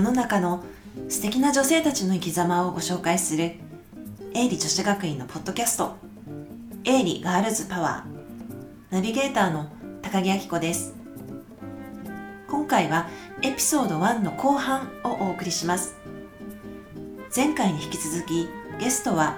[0.00, 0.64] 世の中の
[1.10, 3.52] 素敵な女性たちの生き様をご紹介する
[4.32, 5.94] 営利女子学院のポッドキャスト。
[6.86, 8.94] 営利ガールズパワー。
[8.94, 9.68] ナビゲーターの
[10.00, 10.94] 高木明子です。
[12.48, 13.10] 今回は
[13.42, 15.96] エピソード1の後半をお送りします。
[17.36, 18.48] 前回に引き続き
[18.78, 19.36] ゲストは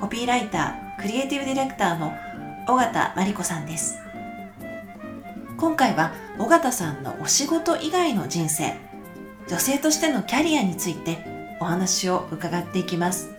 [0.00, 2.12] コピーライタークリエイティブディレクターの
[2.66, 3.96] 尾形真理子さんです。
[5.56, 8.89] 今回は尾形さんのお仕事以外の人生。
[9.50, 11.18] 女性としてのキャリアについて
[11.58, 13.32] お話を伺っていきます。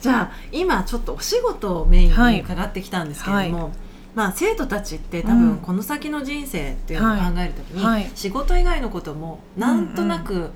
[0.00, 3.72] じゃあ今ちょっとお仕事をメインに伺ってきたんですけれども、はい、
[4.14, 10.52] まあ、生徒たちって多分この先の人生っていうのを考えるときに、仕事以外のこともなんとなく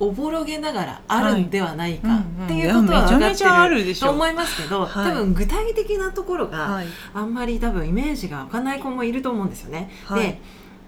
[0.00, 6.82] おぼろげながらあるんではないかっていうことは分かってると思いますけど、多分具体的なところが
[7.12, 9.90] あんまり多分イメージが湧かない子もいると思うんですよね。
[10.14, 10.40] で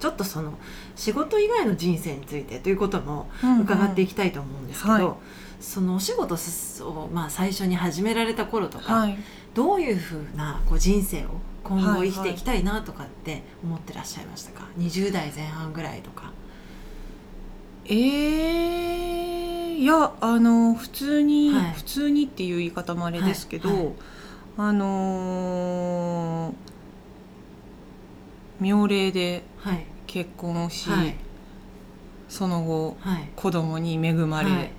[0.05, 0.53] ちょっとその
[0.97, 3.31] 仕事以外の人生についてということも
[3.63, 5.17] 伺っていきたいと思うんですけど、うんうんはい、
[5.61, 9.17] そのお仕事を、まあ、最初に始められた頃とか、はい、
[9.55, 11.29] どういうふうなこう人生を
[11.63, 16.31] 今後生きていきたいなとかって思ってらっしゃいましたか、はいはい、20代前半ぐらいとか。
[17.87, 23.93] えー、いやあの普通に、はい、普通にっていう言い方もあれですけど、はいはい、
[24.59, 26.55] あのー、
[28.61, 29.45] 妙齢で
[30.15, 31.17] 結婚をし、はい、
[32.29, 34.71] その後、はい、子供に恵まれ、はい、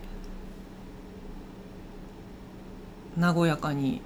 [3.35, 4.01] 和やかに、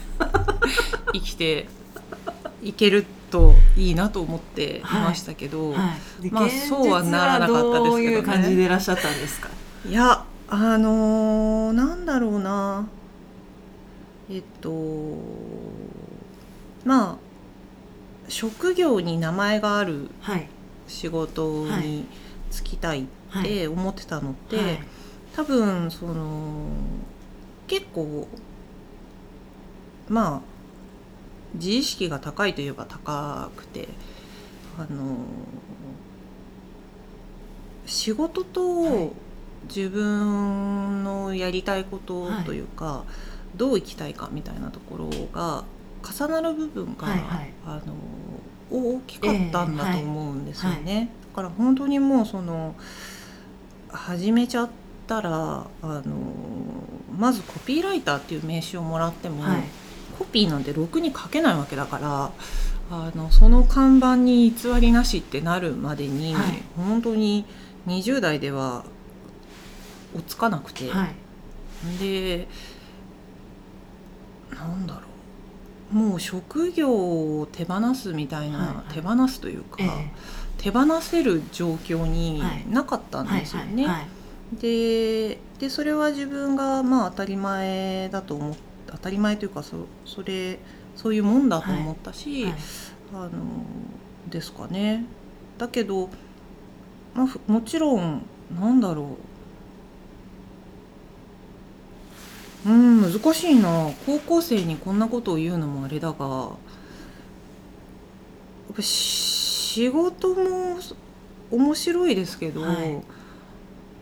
[1.12, 1.68] 生きて
[2.62, 4.82] いけるといいなと思ってい。
[4.82, 5.74] ましたけど、
[6.30, 9.50] まあそうはならなかったですけど、ね、どういう感じでいらっしゃったんですか？
[9.86, 12.86] いやあのー、なんだろうな。
[14.30, 14.70] えっと
[16.86, 17.16] まあ
[18.30, 20.08] 職業に名前がある
[20.86, 22.06] 仕事に
[22.50, 24.64] 就きたいって思ってたのって、はい。
[24.66, 24.80] はい、
[25.34, 26.68] 多分その
[27.66, 28.28] 結構
[30.08, 30.40] まあ
[31.54, 33.88] 自意識が高いといえば高くて
[34.78, 35.16] あの
[37.86, 39.12] 仕事と
[39.68, 43.04] 自分のやりたいことというか、は
[43.54, 45.64] い、どう生きたいかみたいなところが
[46.02, 47.94] 重なる部分が、はいはい、あの
[48.70, 50.78] 大きかったんだと思うんですよね。
[50.86, 52.74] えーはい、だから本当にもうその
[53.88, 54.70] 始めちゃっ
[55.06, 56.02] たらあの
[57.18, 59.62] まずコピーライターっていう名刺をもらっても、はい、
[60.18, 62.32] コピーなんてろくに書けないわけだから
[62.90, 67.44] あのその看板に偽りなしってなるまでに、はい、本当に
[67.86, 68.84] 20代では
[70.14, 72.48] 追っつかなくて、はい、で
[74.50, 75.09] なんだろう
[75.92, 83.86] もう職業を手放すみたいな、はいはい、手放すというか、えー、手放せる状況になかったんですよね。
[84.52, 88.56] ででそれは自分がまあ当たり前だと思
[88.86, 90.58] 当たり前というかそそれ
[90.96, 92.52] そういうもんだと思ったし、はい。
[92.52, 92.62] はい、
[93.14, 93.30] あの
[94.28, 95.04] ですかね。
[95.58, 96.08] だけど、
[97.14, 98.22] まあ、もちろん
[98.58, 99.06] なんだろう
[102.66, 103.90] うん難しいな。
[104.04, 106.48] 高校生にこんなことを言うのもあれだがや
[108.72, 110.78] っぱ仕事も
[111.50, 113.02] 面白いですけど、はい、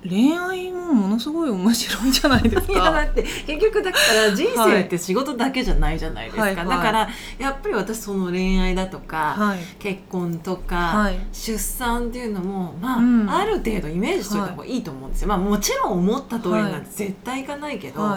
[0.08, 2.72] 恋愛もものすごい面白いじゃないですか？
[2.72, 7.08] いやだって結局だから人生って仕事だけじゃないじゃないですか、はいはい、だから
[7.38, 15.28] やっぱり私その恋愛だとか、はい、結婚とか、出産っていうのもまあ、うん、ある程度イメージしておいた方がいいと思うんですよ。
[15.28, 18.16] まあもちろん思った通りなんて絶対いかないけど。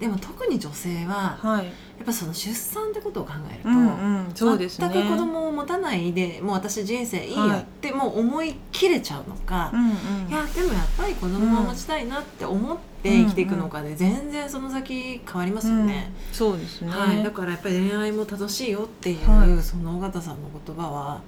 [0.00, 1.70] でも特に女性は、はい、や
[2.02, 9.72] っぱその出産ってことを考えると、うんうん、そうですね、全く子供を持たないでもう私人生いいやってもう思い切れちゃうのか、は
[10.28, 16.12] い、いやでもやっぱり子供は持ちたいなって思って生きていくのかで全然その先変わりますよね。
[16.30, 21.20] うん、そうですね、はい、だからやっぱり恋愛も正しいよっていう、その尾形さんの言葉は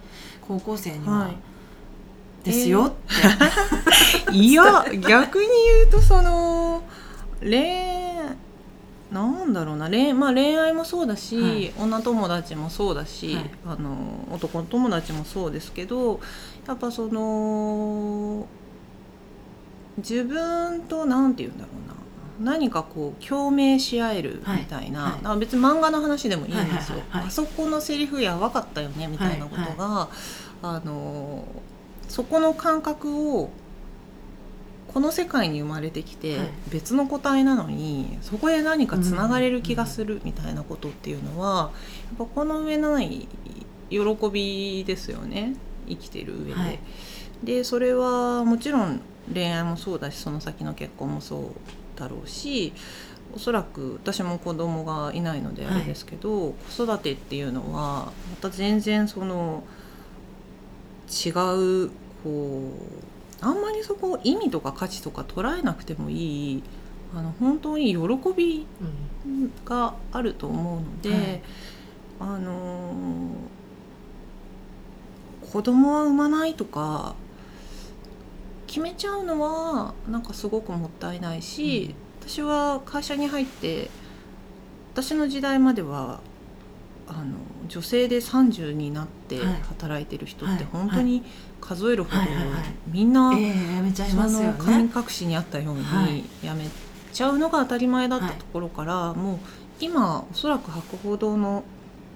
[0.46, 1.30] 高校生には、
[2.44, 2.96] ですよって、
[4.28, 5.46] えー、 いや逆に
[5.78, 6.82] 言うとその
[7.42, 7.90] 恋
[9.12, 9.88] なんだろうな。
[9.88, 16.20] 恋,、まあ、恋愛もそうだし、はい、女友達もそうだし、はい、あの男友達もそうですけど
[16.66, 18.46] やっぱその
[19.98, 21.90] 自分と何て言うんだろうな。
[22.40, 30.08] 何かこう共鳴し合えるみたいな、はい、別に漫画の話でもいいんですよ、あそこのセリフや分かったよねみたいなことが、
[30.62, 31.44] あの
[32.08, 33.50] そこの感覚を
[34.92, 36.38] この世界に生まれてきて
[36.68, 41.70] 別の個体なのに、そこへ何かつながれる気がするみたいなことっていうのは
[42.18, 43.28] やっぱこの上ない
[43.88, 43.98] 喜
[44.32, 45.54] びですよね。
[45.88, 46.54] 生きてる上で。
[46.54, 46.78] はい、
[47.44, 49.00] でそれはもちろん
[49.32, 52.72] 恋愛もそうだしその先の結婚もそうだろうし
[53.32, 59.62] おそらく私も子供がいないのであれですけど、はい、子育てっていうのはまた全然その
[61.08, 61.90] 違う
[62.24, 66.62] こうあんまりそこ意味とか価値とか捉えなくてもいい
[67.14, 68.66] あの本当に喜び
[69.64, 71.12] があると思うので、う
[72.24, 72.28] ん。
[72.28, 73.32] はい、あの
[75.52, 77.14] 子供は産まないとか
[78.66, 83.90] 決めちゃうのはなんかすごくもったいないし、うん、私は会社に入って
[84.92, 86.20] 私の時代までは
[87.10, 87.34] あの
[87.68, 91.22] 女性で30になって働いてる人って本当に
[91.60, 92.22] 数えるほど
[92.86, 96.66] みんなその神隠しにあったようにやめ
[97.12, 99.38] ちゃうのが当たり前だったところからもう
[99.80, 101.64] 今おそらく博報堂の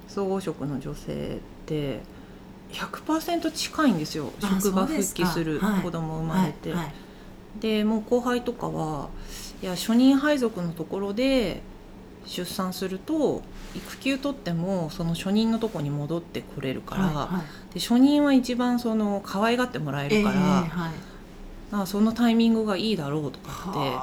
[0.08, 2.00] 総合職の女性って
[2.72, 4.32] 100%近いんですよ。
[4.40, 6.74] 職場復帰する子供生まれて。
[7.60, 9.08] でもう後輩とかは
[9.62, 11.62] いや初任配属のところで
[12.26, 13.42] 出産すると
[13.74, 20.92] 育休取ってもその初任のとこに戻ってこれるから、はいはい、で初任は一番その可愛がってもらえるから、えーはい。
[21.72, 23.94] あそのタイミングがいいだろうとかっては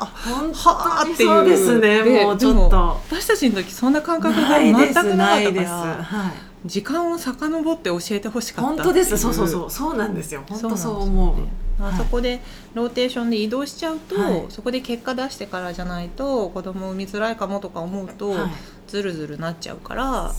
[0.00, 0.06] あ。
[0.06, 1.44] はあっていう。
[1.44, 3.00] ですねもうちょっと。
[3.10, 6.32] 私たちの時そんな感覚が全くなかったから、はい、
[6.66, 9.16] 時間を遡って教えてほしかった本当です。
[9.18, 9.70] そうそうそう。
[9.70, 10.44] そうなんですよ。
[10.48, 11.34] 本当そう思う。
[11.80, 12.40] あそこで
[12.74, 18.50] ローテーションで移動しちゃうと、はい、そこで結果出してからじゃないと子供産みづらいかもとか思うと、はい、
[18.88, 20.32] ずるずるなっちゃうから、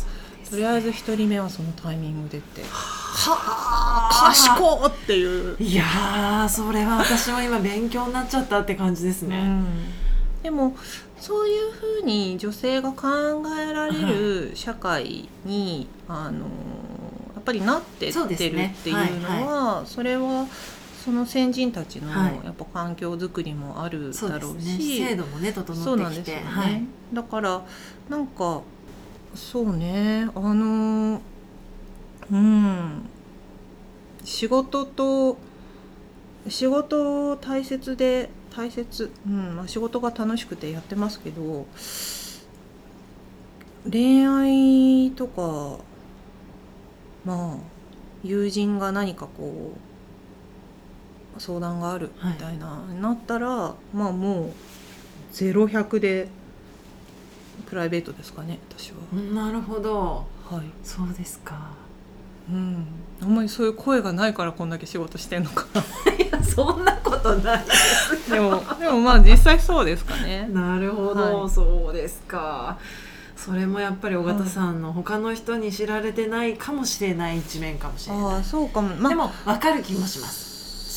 [0.50, 2.62] とりあえず1人目はそのタイミングでって。
[2.64, 4.34] はあ。
[4.34, 5.56] 賢っていう。
[5.60, 10.76] いやそれは私も今勉強になっちゃったって感じですね、うん、でも
[11.20, 13.08] そういうふうに女性が考
[13.60, 16.46] えられる社会に、はい、あの
[17.36, 20.48] やっぱりなってってるっていうのはそれは
[21.04, 26.42] その先人たちのやっぱ環境づくりもあるだろうし、ね、制度もね整ってきて、ね。
[26.46, 27.62] はい、だから
[28.10, 28.62] なんか
[29.36, 30.30] そうね。
[30.36, 31.22] あの
[32.32, 33.10] うん。
[34.26, 35.38] 仕事と
[36.48, 39.56] 仕事大切で大切、うん。
[39.56, 41.66] まあ、仕事が楽しくてやってますけど
[43.90, 45.80] 恋愛とか
[47.24, 47.58] まあ
[48.24, 49.89] 友人が何かこう
[51.40, 54.54] 相談があるみたいな、はい、なったらまあもう
[55.34, 56.28] 0100で
[57.68, 58.98] プライベートですかね私は。
[59.34, 61.72] なるほど、はい、そうですか。
[62.50, 62.88] うん、
[63.22, 65.68] あんまりそういう声がないからこんだけ仕事してんのか
[66.18, 67.64] いやそんなことない。
[67.64, 70.50] ですでもでもまあ実際そうですかね。
[70.52, 72.78] なるほど、はい、そうですか。
[73.40, 80.49] それもやっぱり尾形さんの他の人に知られてないかもしれない一面かもしれない、ああそうかも、まあ、でも分かる気もします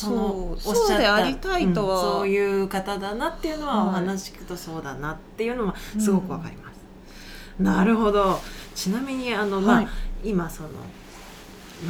[0.03, 1.15] そのおっしゃった。
[1.15, 6.79] ありたいとは、うん、そういう方だなっていうのは、お話聞くとそうだなっていうのはすごくわかります、
[7.59, 8.39] うん、なるほど。
[8.75, 9.87] ちなみにあの、まあ、
[10.23, 10.69] 今その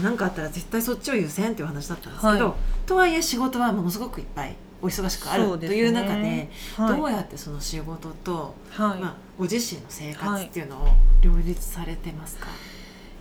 [0.01, 10.88] 何かあったら絶対そっちを優先っていう話だったんですけど、はい、とはいえ仕事はものすごくいっぱいお忙しくある、という中で、はい、どうやってその仕事と、はい、まあ、ご自身の生活っていうのを
[11.21, 12.48] 両立されてますか、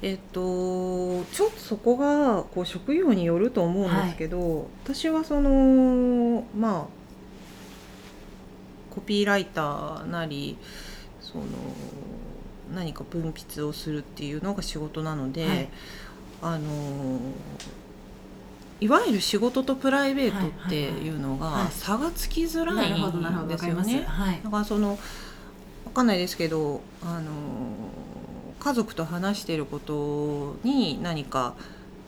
[0.03, 7.03] えっと、ちょっとそこがこう職業によると思うんですけど、はい、私はそのまあ
[8.93, 10.59] コピーライターなり
[11.21, 11.45] その
[12.75, 15.69] 何か分筆をするっていうのが仕事なので、はい、
[16.43, 17.21] あの
[18.81, 24.05] いわゆる仕事とプライベートっていうのが差がつきづらいんですよね。
[24.43, 24.99] だからその
[25.85, 27.31] わかんないですけどあの
[28.63, 31.55] 家族と話していることに何か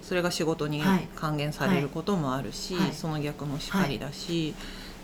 [0.02, 0.84] それが仕事に
[1.16, 2.82] 還元されることもあるし、はい。
[2.84, 4.54] はい、その逆もしっかりだし、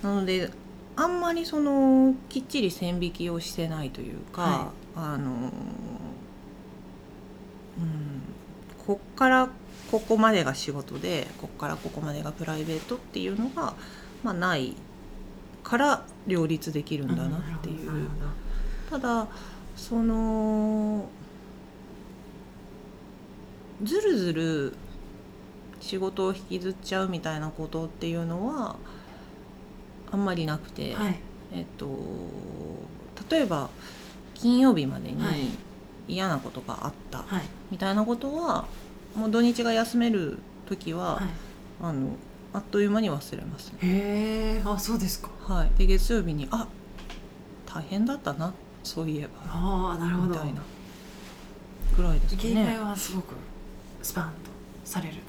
[0.00, 0.50] はい、なので
[0.94, 5.50] あんまりそのきっちり線引きをしてないというか、あのうん
[8.86, 9.48] こっから
[9.90, 13.74] ここまでが仕事でこっからここまでがプライベートっていうのが、
[14.22, 14.76] まあ、ない
[15.64, 18.08] から両立できるんだなっていう。
[18.88, 19.26] ただ
[19.76, 21.08] その
[23.82, 24.74] ずるずる
[25.80, 28.76] 仕事を引きずっちゃうみたいなことっていうのは
[30.12, 31.18] あんまりなくて、はい、
[31.52, 31.88] えっと、
[33.30, 33.70] 例えば
[34.34, 35.22] 金曜日までに
[36.08, 37.24] 嫌なことがあった
[37.70, 38.66] みたいなことは、
[39.16, 41.24] もう土日が休める時は、はい、
[41.82, 42.10] あの
[42.52, 45.30] あっという間に忘れます、ね、へえあそうですか。
[45.46, 45.70] はい。
[45.78, 46.66] で月曜日にあ
[47.66, 49.28] 大変だったなそういえば。
[49.46, 50.28] ああなるほど。
[50.28, 50.62] みたいな
[51.96, 52.78] ぐらいですかね。
[52.78, 53.34] はすごく
[54.02, 54.30] スパンと
[54.84, 55.20] されると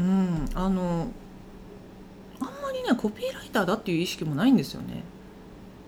[0.04, 1.08] んあの
[2.40, 5.02] あんまりねコピーライターだっていう意識もないんですよね。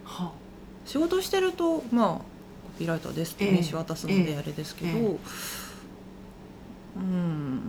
[0.04, 0.32] は
[0.86, 2.22] 仕事してるとまあコ
[2.78, 5.16] ピーライターですって名刺渡すのであれですけど、えええ
[6.96, 7.60] うん。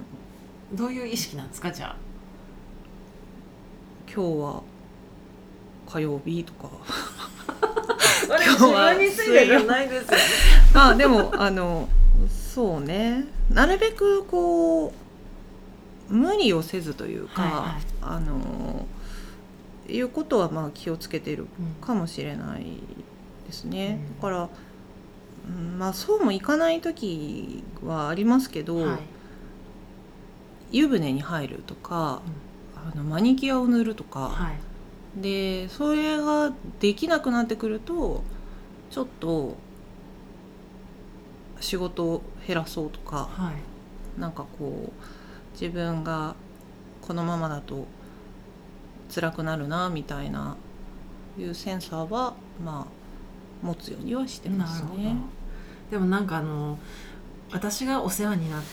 [0.74, 1.96] どういう意識なんですかじゃあ？
[4.12, 4.63] 今日は
[5.88, 6.70] 火曜日とか。
[8.28, 10.18] 今日は自分についてじゃないですよね。
[10.75, 11.89] あでもあの
[12.53, 13.25] そうね。
[13.51, 17.82] なるべくこう無理をせずというか、はいはい。
[18.01, 18.88] あの
[19.88, 21.86] いうことはまあ気をつけているうん。
[21.86, 22.65] かもしれない
[23.46, 24.15] ですね、うん。
[24.15, 24.50] だから、
[25.48, 29.00] うん、まあそうもいかない時はありますけど、はい。
[30.72, 32.22] 湯船に入るとか、
[32.75, 35.22] あのマニキュアを塗るとか、はい。
[35.22, 38.24] でそれができなくなってくると
[38.89, 39.56] ちょっと
[41.60, 44.20] 仕事を減らそうとかはい。
[44.20, 46.36] なんかこう自分が
[47.01, 47.86] このままだと
[49.13, 50.58] 辛くなるなみたいな
[51.38, 55.16] いうセンサーはまあ持つようにはしてますね。
[55.92, 55.98] ど。
[55.98, 56.78] でもなんかあの
[57.51, 58.63] 私がお世話になっ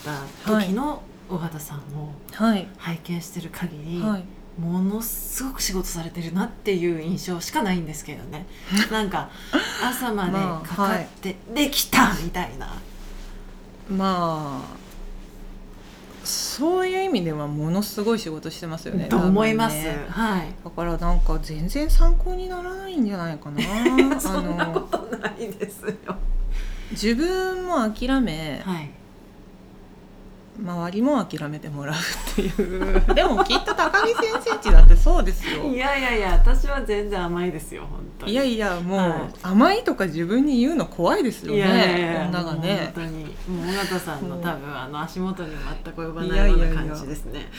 [0.44, 4.24] た時の尾形さんをはい、拝見してる限り、はい、
[4.58, 8.46] ものすごく仕事されてるなっていう印象しかないんですけどね。
[8.90, 9.30] なんか
[9.84, 12.74] 朝までまあかかって、できたみたいな。
[13.90, 14.76] まあ
[16.24, 19.04] そういう意味ではものすごい仕事してますよね。
[19.04, 20.06] と思います、ね。
[20.08, 20.54] はい。
[20.64, 23.60] だからなんか全然参考にならないんじゃないかな。
[24.20, 26.16] そんなことないですよ。
[26.90, 28.90] 自分も諦め、はい
[30.58, 33.14] 周りも諦めてもらうっていう。
[33.14, 35.64] でもきっと高木先生ちだってそうですよ。
[35.64, 38.32] いやいやいや私は全然甘いですよ本当に。
[38.32, 39.20] いやいやもう、はい。
[39.42, 42.92] 甘いとか自分に言うの怖いですよいやいやいねや女がね。
[42.94, 43.24] 本当に。
[43.24, 45.50] もう尾形さんの多分あの足元に
[45.84, 47.50] 全く及ばいないようやいややない感じですね。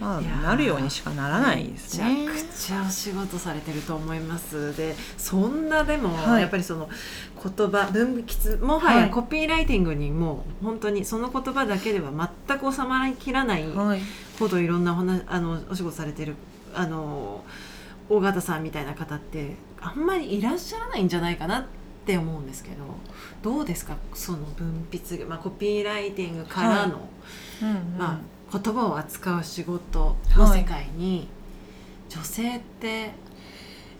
[0.00, 2.26] まあいやーなるようにしかならないですね。
[2.26, 4.76] めちゃくちゃお仕事されてると思います。
[4.76, 6.42] でそんなでも、はい。
[6.42, 6.88] やっぱりその
[7.34, 9.10] 言葉分泌もはやはい。
[9.10, 12.12] コピーライティングにもう本当にその言葉だけでは
[12.46, 14.00] 全く収まりきらないはい。
[14.38, 16.36] ほどいろんなお話あのお仕事されてる
[16.74, 17.44] あの
[18.08, 21.64] 大型さんみたいな方ってあんまりいらっしゃらないんじゃないかなっ
[22.06, 22.76] て思うんですけど
[23.42, 23.96] どうですか？
[24.14, 27.08] その分泌、まあ、コピーライティングからの、
[27.62, 27.98] うんうん。
[27.98, 28.20] ま
[28.52, 31.28] あ、言葉を扱う仕事の世界に、
[32.14, 33.10] 女性って？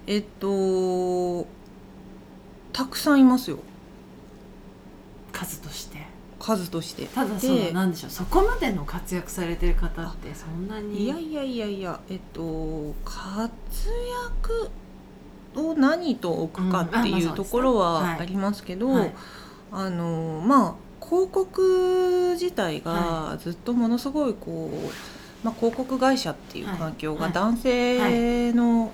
[0.06, 1.46] えっと
[2.72, 3.58] たくさんいますよ。
[5.32, 5.98] 数として？
[6.38, 7.06] 数として。
[7.06, 11.04] ただそのでなんでしょうそこまでの活躍されてる方ってそんなに？
[11.04, 13.52] いやいやいやいやえっと活
[14.34, 14.70] 躍
[15.54, 18.20] を何と置くかっていうところははい。
[18.20, 19.14] ありますけど、はい。
[19.70, 24.90] あのまあ広告自体がはずっとものすごいこう、
[25.42, 27.20] まあ、広告会社っていう環境はい。
[27.22, 28.92] が男性の、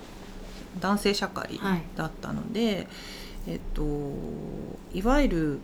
[0.80, 1.82] 男性社会はい。
[1.96, 2.86] だったので、
[3.46, 3.82] えっと、
[4.94, 5.58] いわゆる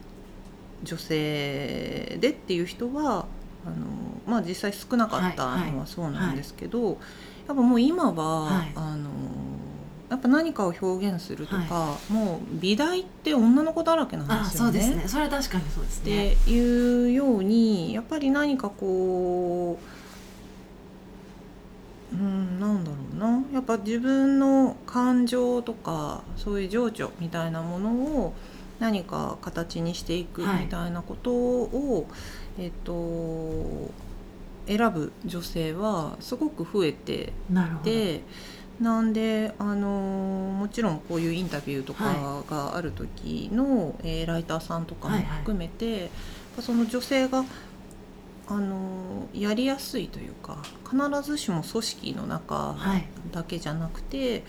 [0.82, 3.26] 女性でっていう人は
[3.66, 3.76] あの、
[4.26, 5.62] まあ、実際少なかったはい。
[5.62, 5.72] はい。
[5.72, 6.96] のはそうなんですけど、やっ
[7.48, 8.72] ぱもう今は、はい。
[8.74, 9.10] あの
[10.10, 14.72] やっぱ何かを表現するとか、もう美大って女の子だらけなんですよね。
[14.78, 15.04] ですね。
[15.08, 20.03] それは確かにそうですっねていうようにやっぱり何かこう
[22.12, 23.44] うんなんだろうな。
[23.52, 28.34] やっぱ自分の感情とかそういう情緒みたいなものを
[28.78, 30.64] 何か形にしていくはい。
[30.64, 32.06] みたいなことを、
[32.58, 33.90] えっと
[34.66, 37.84] 選ぶ女性はすごく増えてなるほど。
[37.90, 38.23] で
[38.80, 39.88] なんで、あの
[40.58, 45.38] もちろんこういうインタビューとかがある時の、えーライターさんとかもはいはい。
[45.38, 46.08] 含めて、やっ
[46.56, 47.44] ぱその女性が、
[48.46, 53.06] あのやりやすいというか必ずしも組織の中はい。
[53.32, 54.44] だけじゃなくて、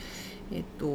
[0.52, 0.86] えっと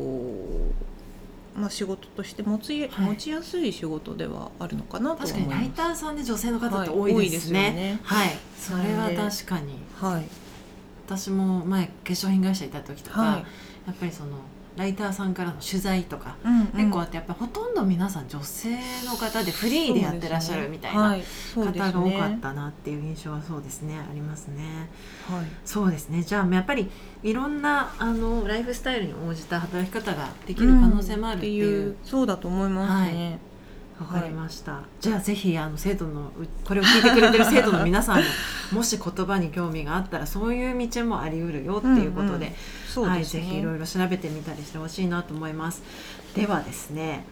[1.57, 3.07] まあ、仕事として持ち,、はい。
[3.07, 5.67] 持ちやすい仕事ではあるのかなと確かに思います。
[5.67, 8.01] ライターさんで女性の方ってはい多いですね,、多いね。
[8.05, 8.31] はい。
[8.57, 9.79] それは確かに。
[9.97, 10.27] はい。
[11.07, 13.45] 私も前化粧品会社いた時とか、はい。
[13.87, 14.31] やっぱりその
[14.77, 18.71] ライターさんからの取材とか、うんうん結構あってやっぱほとんど皆さん女性
[19.05, 21.17] の方でフリーでやってらっしゃるみたいな
[21.55, 24.89] 方が多かねったなっていう印象はそうですねありますね。
[25.29, 26.89] はいそうですねじゃあやっぱり
[27.23, 31.91] いろんなあのライフスタイルに応じた働き方ができる可能性もあるっていう。
[31.91, 33.39] んそうだと思いますね。
[34.01, 38.25] わかりました、じゃあぜひあの生徒のうこれを聞いてくれてる生徒の皆さんも
[38.81, 42.55] もし言葉に興味があったらそういう道もあり得るよっていうことで,、はい、
[42.89, 43.43] そうですね。
[43.43, 45.83] ぜひいろいろ調べてみたりしてほしいなと思います。
[46.35, 47.27] ではですね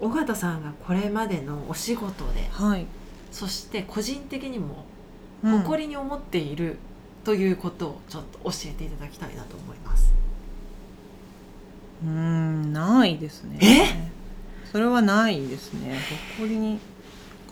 [0.00, 2.86] 尾形さんがこれまでのお仕事ではい。
[3.30, 4.86] そして個人的にも
[5.44, 5.58] うん。
[5.60, 6.78] 誇りに思っている
[7.24, 10.12] ということをちょっと教えていただきたいなと思います。
[12.02, 13.58] うんないですね。
[13.60, 14.09] え？
[14.70, 15.98] それはないですね。
[16.38, 16.78] 誇りに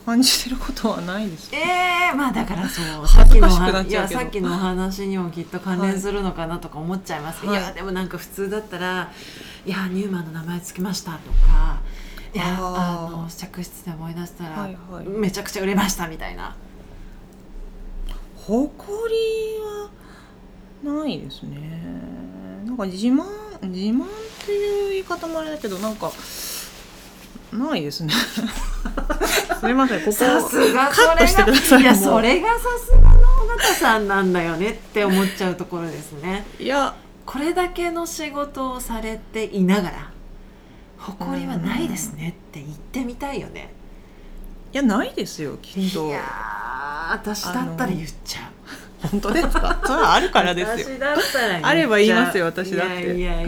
[0.05, 3.83] 感じてることはないですええー、まあだからそうさっきのさ
[4.25, 9.11] っきの話にもきっと関連するのかなとか思っちゃいます、はい、いやでもなんか普通だったら
[9.67, 11.79] 「いやニューマンの名前つきました」とか
[12.33, 16.55] 「いやあの試着室で思い出したら、はいはい、めちゃくちゃ売れました」みたいな。
[18.49, 19.59] 誇り
[20.89, 21.83] はないですね。
[22.65, 23.23] なんか自慢
[23.67, 24.07] 自慢っ
[24.43, 26.11] ていう言い方もあれだけどなんか
[27.51, 28.13] ないですね。
[29.59, 36.45] すみませんここさすがカットしてくださいいやそれがさすがの尾形さんなんだよねって思っちゃうところですね。
[36.59, 36.93] いや。
[37.25, 40.11] これだけの仕事をされていながら
[40.97, 43.71] 誇りはないですねって言ってみたいよね。
[44.73, 46.07] いやないですよきっと。
[46.07, 46.21] いや
[47.11, 48.49] 私だったら言っちゃ
[49.05, 49.07] う。
[49.11, 49.79] 本当ですか？
[49.85, 50.95] それはあるからですよ。
[50.95, 52.93] 私だったらあれば言いますよ私だって。
[52.93, 53.47] いやいやい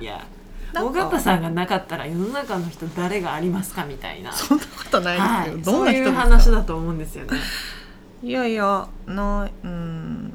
[0.00, 0.26] いや
[0.74, 4.32] 尾形さんがなかったら世の中の人誰がありますかみたいな。
[4.32, 7.38] そんなことないですよ、はい、どんな人そういう話だと思うんですよね。
[8.22, 10.32] いやいやないうん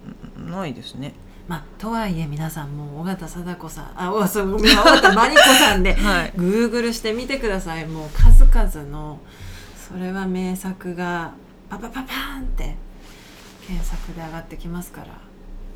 [0.50, 1.13] ないですね。
[1.48, 4.75] まあ、とはいえ皆さんもう尾形貞子さんあおそう尾形
[5.13, 7.86] 真理子さんで、 はい、グーグルしてみてください。
[7.86, 9.20] もう数々の
[9.77, 11.34] それは名作が
[11.70, 12.75] パパパパーンって
[13.68, 15.08] 検索で上がってきますから。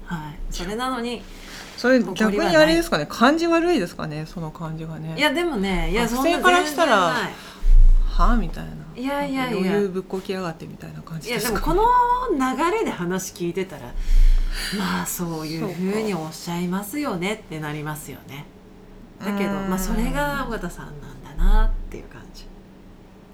[0.05, 0.39] はい。
[0.49, 1.21] それなのに
[1.79, 5.15] それ逆にあれですかね感じ悪いですかねその感じがね。
[5.17, 7.13] いやでもねいやそんからしたら
[8.03, 8.71] はあみたいな。
[8.97, 9.57] いやいやいや。
[9.59, 11.87] 余裕ぶっこきやがってみたいな感じですか、ね、いやでも
[12.27, 13.93] この流れで話聞いてたら
[14.77, 18.45] まあそういうふうにおっしゃいますよねってなりますよね。
[19.23, 22.43] だけどまあそれが尾形さんなんだなっていう感じ。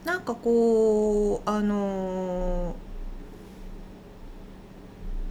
[0.04, 2.76] なんかこうあの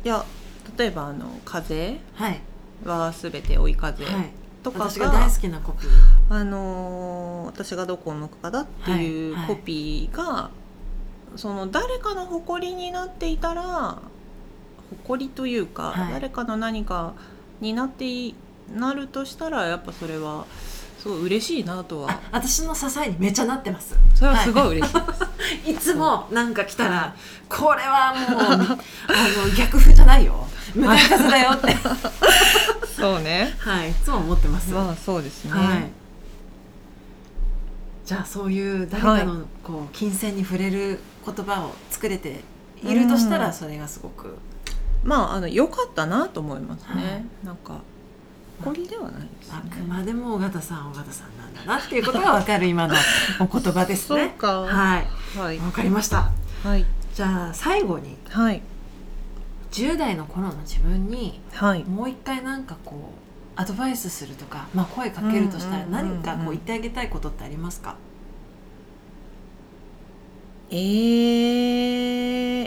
[0.03, 0.25] ー、いや
[0.77, 2.31] 例えばあの風は
[3.13, 4.05] すべて追い風
[4.63, 5.91] とかが、私が大好きなコピー。
[6.31, 10.51] あのー、私がどこを向くかだっていうコピーが、はいは
[11.37, 13.99] い、その誰かの誇りになっていたら
[15.07, 17.15] 誇りというか、はい、誰かの何か
[17.61, 18.35] になって
[18.75, 20.47] なるとしたらやっぱそれは
[20.99, 22.21] すごい嬉しいなとは。
[22.33, 23.95] 私の支えにめちゃなってます。
[24.15, 25.29] それはすごい嬉しいです、は
[25.67, 27.15] い、いつもなんか来たら、
[27.49, 28.77] これはもうあの
[29.55, 30.47] 逆風じゃないよ。
[30.75, 31.69] 向かい風だよって
[32.97, 33.55] そうね。
[33.59, 33.91] はい。
[33.91, 34.73] いつも思ってます。
[34.73, 35.91] まあそうですね、はい、
[38.05, 42.41] じゃあそういう誰かのこう金銭に触れる言葉を作れて
[42.83, 44.37] いるとしたらそれがすごく、
[45.03, 47.81] まああの良かったなと思いますね、はい、なんか
[48.63, 52.95] 誇りではないです、ね、あくまでも尾形さん尾形さんなんだなっていうことが分かる今の
[53.41, 54.35] お言葉ですね。
[54.39, 55.03] は
[55.35, 55.39] い。
[55.39, 55.59] はい。
[55.59, 56.31] 分かりました。
[56.63, 56.85] はい。
[57.15, 58.61] じゃあ最後にはい
[59.75, 62.99] 10代の頃の自分に、はい、もう一回なんかこう
[63.57, 67.97] アドバイスするとか、まあ、声かけるとしたら何かこう言ってあげたいことってありますか、
[70.71, 70.79] えー、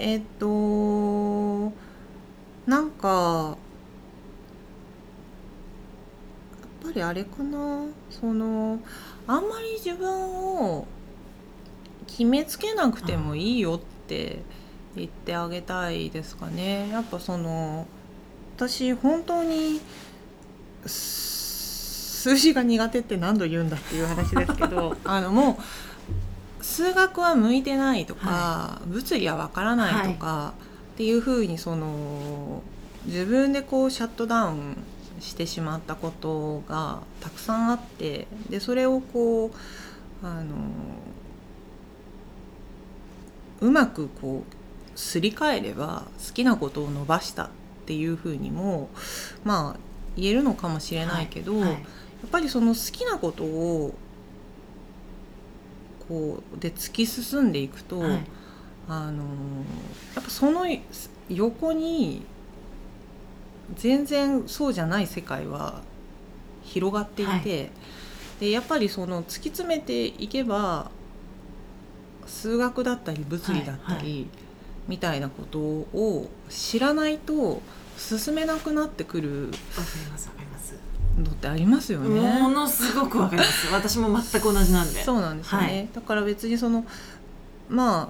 [0.02, 1.72] えっと
[2.70, 3.56] なんか
[6.84, 7.86] やっぱりあれかな？
[8.10, 8.80] その
[9.28, 10.86] あんまり自分を
[12.06, 14.57] 決めつけなくてもいいよって、うん
[14.98, 16.90] 言ってあげたいですかね。
[16.90, 17.88] やっぱその
[18.56, 19.80] 私本当に
[20.86, 25.60] 数字が苦手って何度言うんだっていう話ですけど あのも
[26.60, 32.62] う数学は向いてないとか、はい、物理は分からないとか、はい、っていうふうにその
[33.06, 34.78] 自分でこうシャットダウン
[35.20, 39.52] してしまったことがたくさんあってでそれをこ
[40.24, 40.56] うあの
[43.62, 44.57] うまくこう
[44.98, 47.50] すり替えれば好きなことを伸ばしたっ
[47.86, 48.90] ていうふうにも
[49.44, 49.80] まあ
[50.18, 51.62] 言えるのかもしれないけど、はい。
[51.62, 51.78] はい、や
[52.26, 53.94] っぱりその好きなことを
[56.10, 58.26] こうで突き進んでいくと、はい、
[58.90, 59.24] あの
[60.16, 60.66] やっぱその
[61.30, 62.26] 横に
[63.76, 65.82] 全然そうじゃない世界は
[66.64, 67.70] 広がっていて、
[68.40, 70.90] でやっぱりその突き詰めていけば
[72.26, 74.28] 数学だったり物理だったり、
[74.88, 77.62] みたいなことを知らないと
[77.98, 79.52] 進めなくなってくる
[81.18, 82.22] のってありますよね。
[82.40, 83.72] ものすごくわかります。
[83.74, 85.04] 私も全く同じなんで。
[85.04, 85.62] そうなんですね。
[85.62, 86.86] はい、だから別にその
[87.70, 88.10] まあ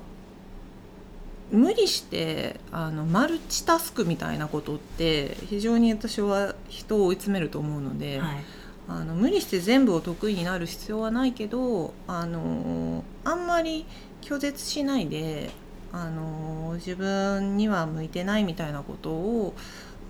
[1.51, 8.43] 無理してあのマルチタスクみたいなことって非常に私は人を追い詰めると思うので、はい、
[8.89, 13.85] あの無理して全部を得意になる必要はないけどあのあんまり
[14.21, 15.51] 拒絶しないで
[15.93, 19.54] あの自分には向いてないみたいなことを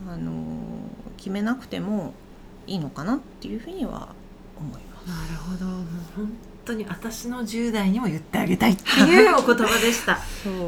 [0.07, 0.31] あの
[1.17, 2.13] 決めなくても
[2.65, 4.09] いいのかなっていうふうには
[4.59, 5.07] 思います。
[5.07, 5.65] なるほど。
[5.65, 5.85] もう
[6.15, 6.31] 本
[6.65, 10.19] 当に私の10代にも言ってあげたいっていうお言葉でした。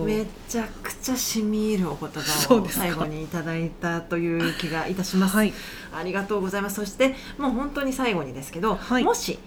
[0.06, 5.54] めちゃくちゃしみ入るお言葉を最後にいただいたという気がいたします、はい、
[5.94, 6.76] ありがとうございます。
[6.76, 9.38] そしてもう本当に最後にですけど、はい、もし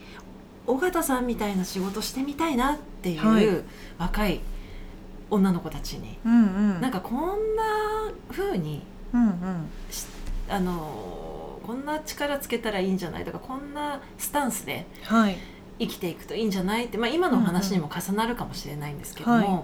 [0.67, 3.65] 尾形さんみたいな仕事してみたいなっていう
[3.99, 4.41] 若い
[5.33, 8.83] 女の子たちに、うんうん、なんかこんな風に、
[9.15, 9.71] うんうん、
[10.49, 13.25] あのこんな力つけたらいいんじゃない？
[13.25, 14.87] とかこんなスタンスで
[15.79, 16.85] 生きていくといいんじゃない？
[16.85, 19.63] って、まあ、今の話にも重なるかもしれないんですけども、はい、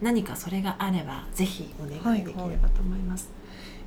[0.00, 3.28] 何かそれがあればぜひお願いできればと思います。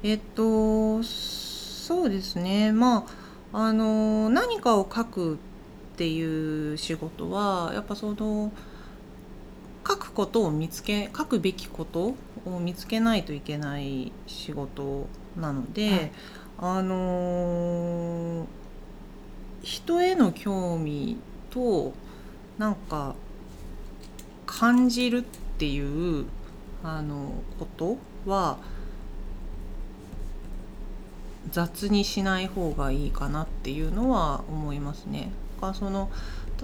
[0.04, 2.72] はいはい、えっとそうですね。
[2.72, 3.08] ま
[3.54, 5.38] ああの何かを書くっ
[5.98, 8.52] ていう仕事はやっぱその
[9.86, 12.16] 書くことを見つけ書くべきこと
[12.46, 15.08] を見つけないといけない仕事
[15.40, 16.12] なので、はい、
[16.60, 18.48] あの
[19.62, 21.18] 人への興味
[21.50, 21.94] と
[22.58, 23.16] なんか
[24.46, 25.22] 感じるっ
[25.58, 26.26] ていう
[26.84, 28.58] あのことは
[31.52, 35.32] 雑にしない方がいいかなっていうのは思いますね。
[35.64, 36.12] かその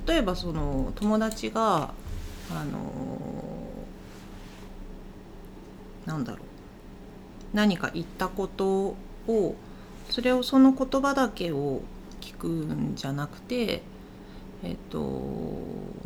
[0.06, 1.94] 例えばその友達が
[2.52, 2.92] あの
[6.06, 6.42] なんだろう。
[7.54, 8.96] 何か言ったこと
[9.28, 9.56] を
[10.10, 11.82] それをその言葉だけを
[12.22, 13.82] 聞くんじゃなくて
[14.64, 15.22] えっと、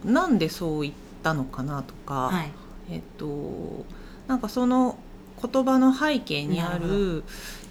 [0.04, 2.52] なんでそう言ったのかなとか、はい、
[2.92, 3.86] えっと、
[4.28, 4.98] なんかその
[5.42, 7.24] 言葉の背景にある、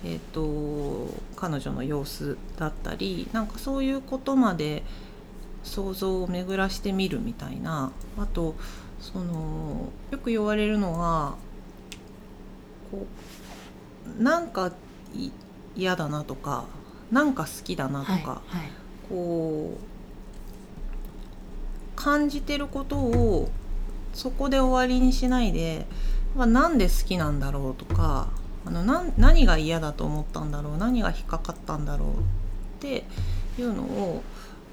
[0.05, 4.83] えっと、彼女の様子だったりなんかそういうことまで
[5.63, 7.93] 想像を巡らしてみるみたいな。
[8.19, 8.55] あと
[9.01, 11.35] そのよく言われるのは
[12.91, 13.07] こ
[14.19, 14.73] うなんか
[15.75, 16.65] 嫌だなとか
[17.11, 18.23] なんか好きだなとか、はい
[18.59, 18.71] はい、
[19.09, 19.93] こう
[21.97, 23.51] 感じてることを
[24.15, 25.87] そこで終わりにしないで、
[26.37, 28.29] まあ、なんで好きなんだろうとか
[28.65, 28.85] あの
[29.17, 32.13] 何が嫌だと思ったんだろう何が引っかかったんだろうっ
[32.81, 33.05] て
[33.59, 34.23] いうのを、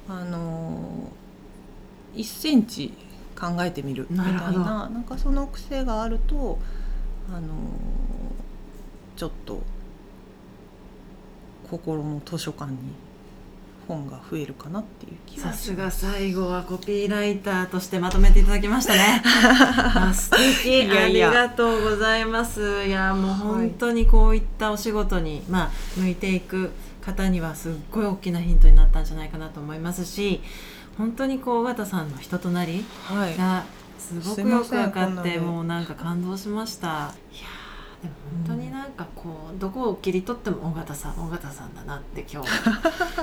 [0.09, 2.93] あのー、1センチ
[3.39, 6.57] 考えてみるみたいななんかその癖があると、
[7.29, 7.49] あのー、
[9.15, 9.61] ちょっと
[11.69, 12.77] 心の図書館に
[13.89, 19.21] 本が増えるかなっていう気がさすが最後はコピーライターとしてまとめていただきましたね。
[19.25, 20.29] あ素
[20.61, 20.89] 敵。
[20.91, 22.85] ありがとうございます。
[22.85, 26.69] いやもう本当にこういったお仕事に、まあ、向いていく
[27.01, 30.41] 方にはすっごい大きなヒントになったんじゃないかなと思いますし
[30.97, 32.85] 本当にこう尾形さんの人となり
[33.37, 33.63] が
[33.97, 36.87] すごくよく分かって、もうなんか感動しました。
[36.87, 37.09] いや
[38.01, 38.15] でも
[38.47, 42.49] 本当になんかこうどこを切り取っても尾形さん尾形さんだなって今日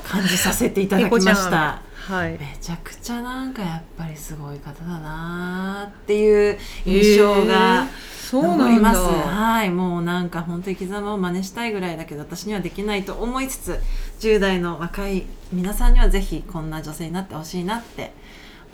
[0.07, 1.81] 感じさせていただきました。
[1.97, 7.87] はい、めちゃくちゃなんかやっぱりすごい方だなっていう印象が
[8.31, 9.71] 残ります、えー、はい。
[9.71, 13.81] もうなんか本当に生き様を真似したいぐらいだけど私にはできないと思いつつ
[14.21, 18.13] 10代の若い皆さんにはぜひこんな女性になってほしいなって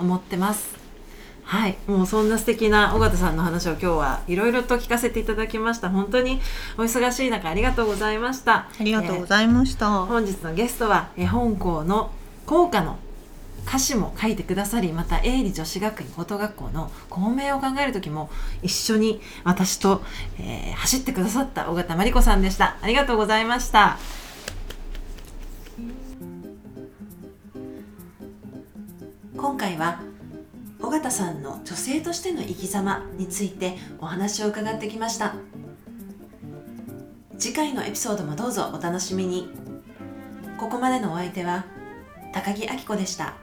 [0.00, 0.81] 思ってます
[1.44, 1.76] はい。
[1.86, 5.90] もうそんな素敵な尾形さんの話を今日はいろいろと聞かせていただきました。
[5.90, 6.40] 本当に
[6.78, 8.54] お忙しい中ありがとうございました。
[8.54, 12.10] ありがとうございました、えー、本日のゲストは絵本校の
[12.46, 12.96] 校歌の
[13.66, 18.28] 歌詞も書いてくださりまた営利女子学院高等学校の校名を考える時も
[18.62, 20.02] 一緒に私と、
[20.40, 22.76] えー、走ってくださった尾形真理子さんでした。
[22.80, 23.98] ありがとうございました。
[29.36, 30.00] 今回は
[30.82, 35.34] 尾形さんの女性としての生き様についてお話を伺ってきました
[37.38, 39.48] 次回のエピソードもどうぞお楽しみに
[40.58, 41.64] ここまでのお相手は
[42.32, 43.41] 高木明子でした。